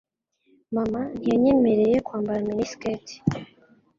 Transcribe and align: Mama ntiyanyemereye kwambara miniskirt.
Mama 0.75 1.01
ntiyanyemereye 1.19 1.95
kwambara 2.05 2.39
miniskirt. 2.49 3.05